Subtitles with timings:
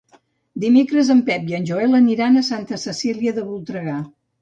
[0.63, 4.05] Dimecres en Pep i en Joel aniran a Santa Cecília de Voltregà.